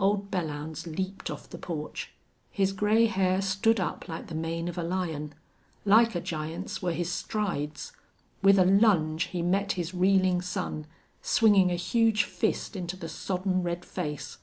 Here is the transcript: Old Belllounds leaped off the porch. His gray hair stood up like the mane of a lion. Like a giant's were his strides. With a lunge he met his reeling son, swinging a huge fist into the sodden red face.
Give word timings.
Old 0.00 0.30
Belllounds 0.30 0.86
leaped 0.96 1.30
off 1.30 1.50
the 1.50 1.58
porch. 1.58 2.10
His 2.50 2.72
gray 2.72 3.04
hair 3.04 3.42
stood 3.42 3.78
up 3.78 4.08
like 4.08 4.28
the 4.28 4.34
mane 4.34 4.68
of 4.68 4.78
a 4.78 4.82
lion. 4.82 5.34
Like 5.84 6.14
a 6.14 6.20
giant's 6.22 6.80
were 6.80 6.94
his 6.94 7.12
strides. 7.12 7.92
With 8.40 8.58
a 8.58 8.64
lunge 8.64 9.24
he 9.24 9.42
met 9.42 9.72
his 9.72 9.92
reeling 9.92 10.40
son, 10.40 10.86
swinging 11.20 11.70
a 11.70 11.74
huge 11.74 12.24
fist 12.24 12.74
into 12.74 12.96
the 12.96 13.10
sodden 13.10 13.62
red 13.62 13.84
face. 13.84 14.38